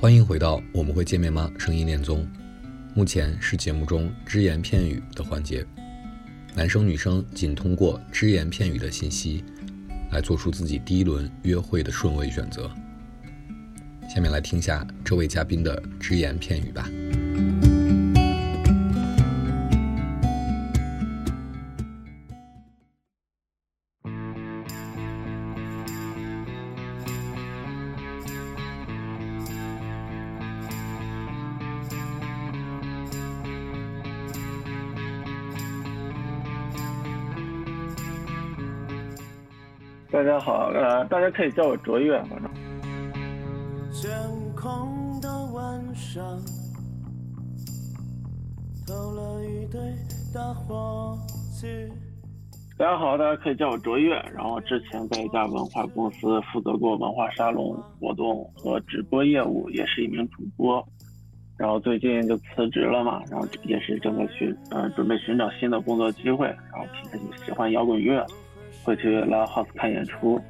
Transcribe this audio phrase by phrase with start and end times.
[0.00, 1.50] 欢迎回到我们会见面吗？
[1.58, 2.24] 声音恋综，
[2.94, 5.66] 目前是节目中只言片语的环节，
[6.54, 9.42] 男生女生仅通过只言片语的信息，
[10.12, 12.70] 来做出自己第一轮约会的顺位选择。
[14.08, 16.88] 下面来听下这位嘉宾的只言片语吧。
[40.10, 42.50] 大家好，呃，大家可以叫我卓越，反正。
[43.92, 44.10] 天
[44.56, 46.24] 空的晚上，
[48.86, 49.78] 投了一堆
[50.34, 51.14] 大火
[51.60, 51.92] 炬。
[52.78, 54.14] 大家好，大家可以叫我卓越。
[54.34, 60.82] 然后之前在一家文化公司负责过文化沙龙活动和直播业务，也是一名主播。
[61.58, 66.46] 然后最近就辞职了嘛，然后也是正在寻，呃，准备寻找新的工作机会。
[66.46, 68.24] 然后平时就喜欢摇滚乐，
[68.88, 70.40] 会去 live house 看演出。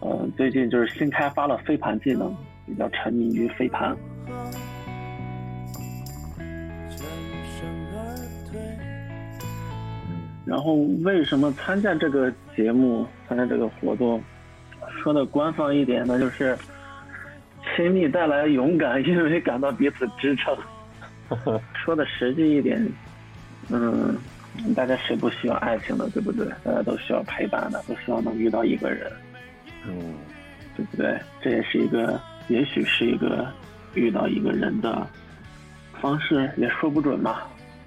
[0.00, 2.36] 呃，最近就是新开发了飞盘技能，
[2.66, 3.96] 比较沉迷于飞盘。
[10.44, 14.22] 然后为什么参加这个节目、参加这个活动？
[15.02, 16.54] 说的官方一点呢，就是
[17.74, 20.54] 亲密带来勇敢，因为感到彼此支撑。
[21.72, 22.86] 说的实际一点，
[23.70, 24.14] 嗯，
[24.74, 26.46] 大家谁不需要爱情的，对不对？
[26.64, 29.10] 大家都需要陪伴的，都希望能遇到一个人，
[29.86, 30.14] 嗯，
[30.76, 31.18] 对不对？
[31.40, 33.46] 这也是一个，也许是一个
[33.94, 35.06] 遇到一个人的
[36.00, 37.42] 方式，也说不准嘛。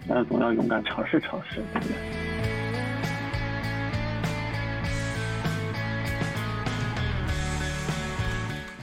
[0.08, 1.96] 但是总要勇敢尝试尝试，对不对？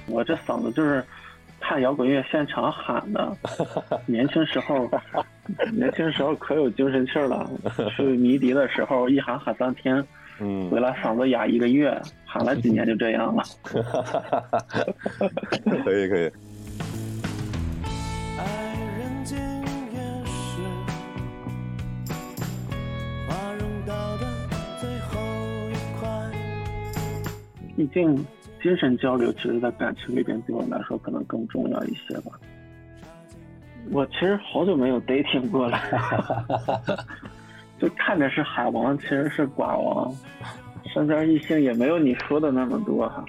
[0.07, 1.05] 我这嗓子就是
[1.69, 3.37] 看摇滚乐现场喊的，
[4.09, 4.89] 年轻时候，
[5.71, 7.47] 年轻时候可有精神气儿了。
[7.95, 10.03] 去迷笛的时候，一喊喊三天，
[10.41, 13.43] 嗯回来嗓子哑一个月，喊了几年就这样了。
[15.85, 16.33] 可 以可以。
[18.39, 19.39] 爱人间
[19.93, 20.63] 也是
[23.29, 24.27] 花容道的
[24.81, 25.21] 最后
[25.69, 26.09] 一块。
[27.77, 28.25] 毕竟
[28.63, 32.33] 精神交流，其实在感情里边对我来说可能更重要一些吧。
[33.91, 35.79] 我其实好久没有 dating 过了，
[37.79, 40.13] 就看着是海王，其实是寡王，
[40.93, 43.25] 身边异性也没有你说的那么多哈。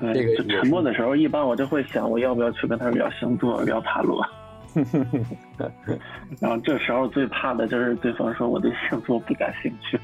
[0.00, 4.26] 对，这个就沉默的时候，一般我就会想，我要不要去跟他聊星座、聊塔罗。
[6.40, 9.96] 然后这时候最怕的就是对方说我对星座不感兴趣。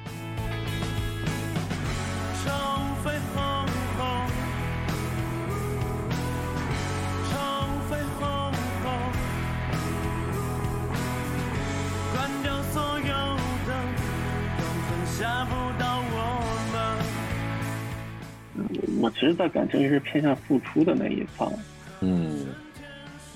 [19.00, 21.52] 我其实，在感情里是偏向付出的那一方。
[22.00, 22.46] 嗯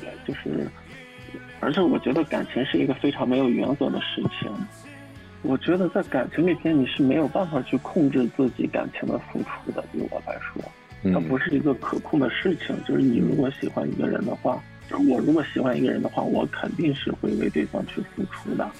[0.01, 0.67] 对，就是，
[1.61, 4.51] 而且我觉得感情是一个非常没有原则的事情。
[5.43, 9.85] 我觉得在感情里边，你是没有办法去控制自己感情的付出的。
[9.93, 10.63] 对我来说，
[11.13, 12.75] 它不嗯是一个可控的事情。
[12.85, 18.71] 就是你如果喜欢一个人的话，就是我如果喜欢一个人的话，我肯定是会为对方去付出的。